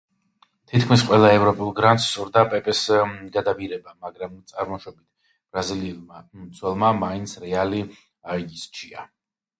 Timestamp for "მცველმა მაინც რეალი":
6.47-7.83